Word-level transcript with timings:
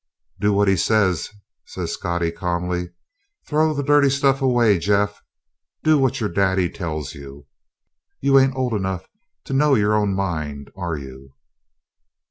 "Do 0.39 0.51
what 0.51 0.67
he 0.67 0.77
says," 0.77 1.29
said 1.63 1.87
Scottie 1.89 2.31
calmly. 2.31 2.89
"Throw 3.45 3.71
the 3.75 3.83
dirty 3.83 4.09
stuff 4.09 4.41
away, 4.41 4.79
Jeff. 4.79 5.21
Do 5.83 5.99
what 5.99 6.19
your 6.19 6.27
daddy 6.29 6.71
tells 6.71 7.13
you. 7.13 7.45
You 8.19 8.39
ain't 8.39 8.55
old 8.55 8.73
enough 8.73 9.05
to 9.43 9.53
know 9.53 9.75
your 9.75 9.93
own 9.93 10.15
mind, 10.15 10.71
are 10.75 10.97
you?" 10.97 11.35